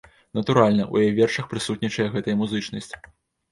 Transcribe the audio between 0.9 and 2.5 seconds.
у яе вершах прысутнічае гэтая